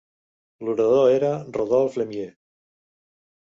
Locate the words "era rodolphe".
1.17-2.01